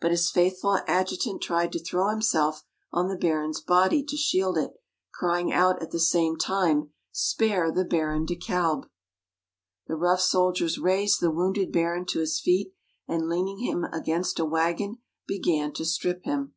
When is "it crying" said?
4.58-5.52